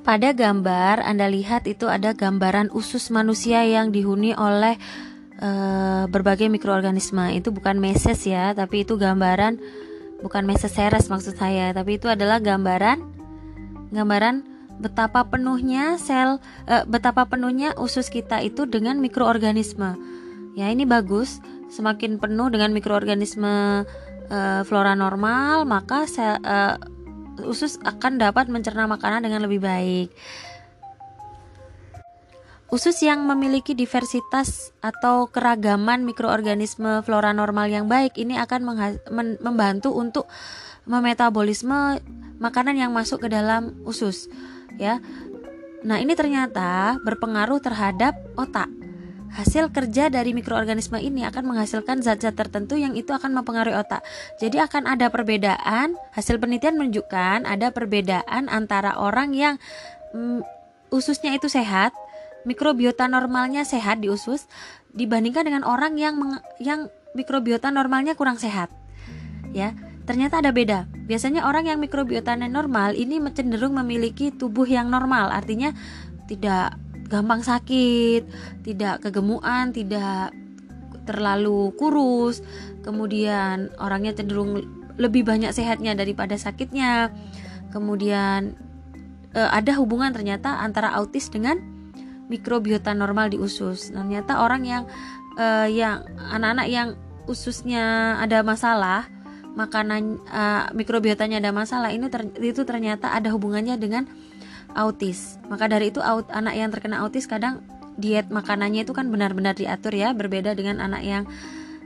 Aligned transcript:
pada 0.00 0.32
gambar 0.32 1.04
Anda 1.04 1.28
lihat 1.28 1.68
itu 1.68 1.86
ada 1.86 2.16
gambaran 2.16 2.72
usus 2.72 3.12
manusia 3.12 3.62
yang 3.68 3.92
dihuni 3.92 4.32
oleh 4.32 4.80
uh, 5.40 6.04
berbagai 6.08 6.48
mikroorganisme. 6.48 7.36
Itu 7.36 7.52
bukan 7.52 7.76
meses 7.76 8.24
ya, 8.24 8.52
tapi 8.56 8.88
itu 8.88 8.96
gambaran 8.96 9.60
bukan 10.20 10.44
meses 10.44 10.72
seres 10.72 11.08
maksud 11.08 11.36
saya, 11.36 11.72
tapi 11.72 11.96
itu 11.96 12.08
adalah 12.08 12.40
gambaran 12.40 13.00
gambaran 13.90 14.46
betapa 14.80 15.28
penuhnya 15.28 16.00
sel 16.00 16.40
uh, 16.68 16.84
betapa 16.88 17.28
penuhnya 17.28 17.76
usus 17.76 18.08
kita 18.08 18.40
itu 18.40 18.64
dengan 18.64 19.00
mikroorganisme. 19.00 19.96
Ya, 20.56 20.68
ini 20.72 20.84
bagus. 20.88 21.38
Semakin 21.70 22.18
penuh 22.18 22.50
dengan 22.50 22.74
mikroorganisme 22.74 23.86
uh, 24.26 24.60
flora 24.66 24.98
normal, 24.98 25.62
maka 25.68 26.10
sel 26.10 26.42
uh, 26.42 26.74
usus 27.44 27.76
akan 27.82 28.18
dapat 28.20 28.48
mencerna 28.48 28.88
makanan 28.90 29.24
dengan 29.26 29.44
lebih 29.44 29.60
baik. 29.62 30.08
Usus 32.70 33.02
yang 33.02 33.26
memiliki 33.26 33.74
diversitas 33.74 34.70
atau 34.78 35.26
keragaman 35.26 36.06
mikroorganisme 36.06 37.02
flora 37.02 37.34
normal 37.34 37.66
yang 37.66 37.90
baik 37.90 38.14
ini 38.14 38.38
akan 38.38 38.62
membantu 39.42 39.90
untuk 39.90 40.30
memetabolisme 40.86 41.98
makanan 42.38 42.78
yang 42.78 42.94
masuk 42.94 43.26
ke 43.26 43.28
dalam 43.28 43.74
usus 43.82 44.30
ya. 44.78 45.02
Nah, 45.82 45.98
ini 45.98 46.14
ternyata 46.14 46.96
berpengaruh 47.02 47.58
terhadap 47.58 48.14
otak. 48.38 48.70
Hasil 49.30 49.70
kerja 49.70 50.10
dari 50.10 50.34
mikroorganisme 50.34 50.98
ini 50.98 51.22
akan 51.22 51.54
menghasilkan 51.54 52.02
zat-zat 52.02 52.34
tertentu 52.34 52.74
yang 52.74 52.98
itu 52.98 53.14
akan 53.14 53.30
mempengaruhi 53.30 53.78
otak. 53.78 54.02
Jadi 54.42 54.58
akan 54.58 54.90
ada 54.90 55.06
perbedaan. 55.06 55.94
Hasil 56.10 56.42
penelitian 56.42 56.74
menunjukkan 56.74 57.46
ada 57.46 57.70
perbedaan 57.70 58.50
antara 58.50 58.98
orang 58.98 59.30
yang 59.30 59.54
mm, 60.10 60.42
ususnya 60.90 61.30
itu 61.38 61.46
sehat, 61.46 61.94
mikrobiota 62.42 63.06
normalnya 63.06 63.62
sehat 63.62 64.02
di 64.02 64.10
usus 64.10 64.50
dibandingkan 64.90 65.46
dengan 65.46 65.62
orang 65.62 65.94
yang 65.94 66.18
yang 66.58 66.90
mikrobiota 67.14 67.70
normalnya 67.70 68.18
kurang 68.18 68.38
sehat. 68.38 68.70
Ya, 69.54 69.78
ternyata 70.10 70.42
ada 70.42 70.50
beda. 70.50 70.90
Biasanya 71.06 71.46
orang 71.46 71.70
yang 71.70 71.78
mikrobiotanya 71.78 72.50
normal 72.50 72.98
ini 72.98 73.22
cenderung 73.30 73.78
memiliki 73.78 74.34
tubuh 74.34 74.66
yang 74.66 74.90
normal, 74.90 75.30
artinya 75.30 75.70
tidak 76.26 76.78
gampang 77.10 77.42
sakit, 77.42 78.22
tidak 78.62 79.02
kegemukan, 79.02 79.74
tidak 79.74 80.30
terlalu 81.04 81.74
kurus, 81.74 82.38
kemudian 82.86 83.74
orangnya 83.82 84.14
cenderung 84.14 84.62
lebih 84.94 85.26
banyak 85.26 85.50
sehatnya 85.50 85.98
daripada 85.98 86.38
sakitnya. 86.38 87.10
Kemudian 87.74 88.54
e, 89.34 89.40
ada 89.42 89.74
hubungan 89.82 90.14
ternyata 90.14 90.62
antara 90.62 90.94
autis 90.94 91.26
dengan 91.26 91.58
mikrobiota 92.30 92.94
normal 92.94 93.34
di 93.34 93.42
usus. 93.42 93.90
Ternyata 93.90 94.38
orang 94.46 94.62
yang 94.62 94.82
e, 95.34 95.74
yang 95.74 96.06
anak-anak 96.30 96.68
yang 96.70 96.88
ususnya 97.26 98.16
ada 98.22 98.46
masalah, 98.46 99.10
makanan 99.58 100.22
e, 100.30 100.42
mikrobiotanya 100.78 101.42
ada 101.42 101.50
masalah, 101.50 101.90
ini 101.90 102.06
ter, 102.06 102.28
itu 102.38 102.62
ternyata 102.62 103.10
ada 103.10 103.34
hubungannya 103.34 103.74
dengan 103.80 104.06
autis. 104.74 105.38
Maka 105.50 105.66
dari 105.66 105.90
itu 105.90 106.02
aut, 106.02 106.26
anak 106.30 106.54
yang 106.56 106.70
terkena 106.70 107.02
autis 107.02 107.26
kadang 107.26 107.64
diet 108.00 108.32
makanannya 108.32 108.86
itu 108.86 108.96
kan 108.96 109.12
benar-benar 109.12 109.54
diatur 109.54 109.92
ya, 109.92 110.14
berbeda 110.16 110.56
dengan 110.56 110.80
anak 110.80 111.02
yang 111.04 111.24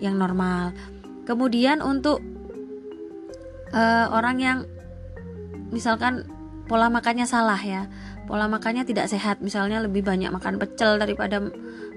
yang 0.00 0.16
normal. 0.16 0.72
Kemudian 1.28 1.84
untuk 1.84 2.24
uh, 3.70 4.06
orang 4.10 4.36
yang 4.40 4.58
misalkan 5.70 6.26
pola 6.66 6.90
makannya 6.90 7.28
salah 7.28 7.60
ya, 7.60 7.86
pola 8.26 8.50
makannya 8.50 8.82
tidak 8.82 9.06
sehat, 9.06 9.38
misalnya 9.44 9.82
lebih 9.82 10.02
banyak 10.02 10.32
makan 10.32 10.58
pecel 10.58 10.98
daripada 10.98 11.38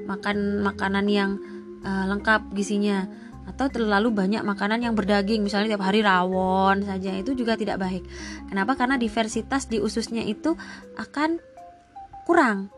makan 0.05 0.61
makanan 0.61 1.05
yang 1.09 1.39
uh, 1.81 2.05
lengkap 2.11 2.51
gizinya 2.53 3.07
atau 3.43 3.67
terlalu 3.67 4.09
banyak 4.09 4.41
makanan 4.41 4.87
yang 4.87 4.95
berdaging 4.95 5.43
misalnya 5.43 5.75
tiap 5.75 5.83
hari 5.83 5.99
rawon 5.99 6.87
saja 6.87 7.11
itu 7.15 7.35
juga 7.35 7.59
tidak 7.59 7.81
baik. 7.81 8.03
Kenapa? 8.47 8.79
Karena 8.79 8.95
diversitas 8.95 9.67
di 9.67 9.83
ususnya 9.83 10.23
itu 10.23 10.55
akan 10.95 11.43
kurang. 12.23 12.71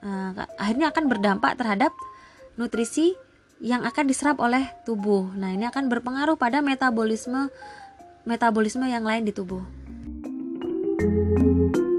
Nah, 0.00 0.34
akhirnya 0.58 0.90
akan 0.90 1.04
berdampak 1.06 1.54
terhadap 1.60 1.92
nutrisi 2.58 3.14
yang 3.60 3.84
akan 3.84 4.08
diserap 4.08 4.40
oleh 4.40 4.72
tubuh. 4.88 5.30
Nah, 5.36 5.52
ini 5.52 5.68
akan 5.68 5.92
berpengaruh 5.92 6.40
pada 6.40 6.64
metabolisme 6.64 7.52
metabolisme 8.24 8.84
yang 8.88 9.04
lain 9.04 9.24
di 9.24 9.32
tubuh. 9.32 9.64
thank 11.00 11.76
you 11.76 11.89